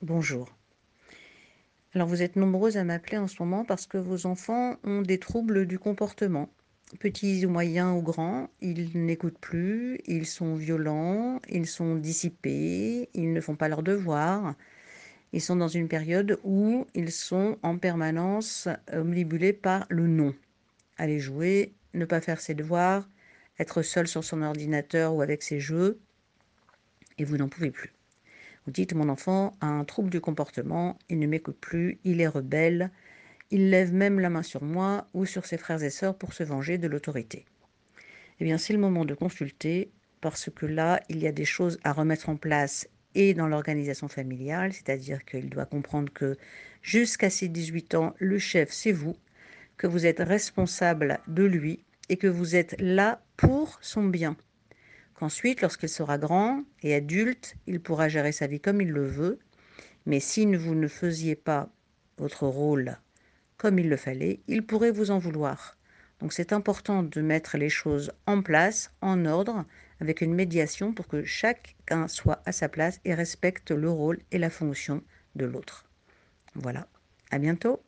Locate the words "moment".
3.42-3.64, 38.78-39.06